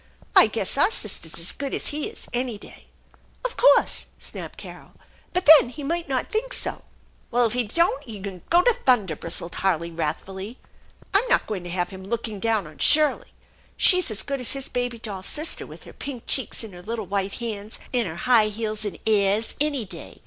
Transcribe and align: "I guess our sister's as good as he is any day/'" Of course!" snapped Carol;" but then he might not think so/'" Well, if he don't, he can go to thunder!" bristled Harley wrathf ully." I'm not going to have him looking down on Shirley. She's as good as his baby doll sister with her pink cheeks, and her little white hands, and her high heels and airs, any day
"I 0.35 0.47
guess 0.47 0.79
our 0.79 0.89
sister's 0.89 1.37
as 1.37 1.51
good 1.51 1.75
as 1.75 1.89
he 1.89 2.07
is 2.07 2.27
any 2.33 2.57
day/'" 2.57 2.85
Of 3.45 3.55
course!" 3.55 4.07
snapped 4.19 4.57
Carol;" 4.57 4.93
but 5.35 5.45
then 5.45 5.69
he 5.69 5.83
might 5.83 6.09
not 6.09 6.25
think 6.31 6.55
so/'" 6.55 6.81
Well, 7.29 7.45
if 7.45 7.53
he 7.53 7.63
don't, 7.65 8.03
he 8.03 8.19
can 8.19 8.41
go 8.49 8.63
to 8.63 8.73
thunder!" 8.83 9.15
bristled 9.15 9.53
Harley 9.53 9.91
wrathf 9.91 10.25
ully." 10.27 10.57
I'm 11.13 11.27
not 11.29 11.45
going 11.45 11.63
to 11.65 11.69
have 11.69 11.89
him 11.89 12.03
looking 12.03 12.39
down 12.39 12.65
on 12.65 12.79
Shirley. 12.79 13.29
She's 13.77 14.09
as 14.09 14.23
good 14.23 14.41
as 14.41 14.53
his 14.53 14.69
baby 14.69 14.97
doll 14.97 15.21
sister 15.21 15.67
with 15.67 15.83
her 15.83 15.93
pink 15.93 16.23
cheeks, 16.25 16.63
and 16.63 16.73
her 16.73 16.81
little 16.81 17.05
white 17.05 17.33
hands, 17.33 17.77
and 17.93 18.07
her 18.07 18.15
high 18.25 18.47
heels 18.47 18.85
and 18.85 18.97
airs, 19.05 19.53
any 19.61 19.85
day 19.85 20.19